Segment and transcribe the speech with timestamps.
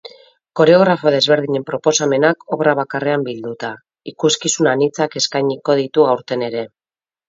[0.59, 3.73] Koreografo desberdinen proposamenak obra bakarrean bilduta,
[4.17, 6.71] ikuskizun anitzak eskainiko ditu aurten ere.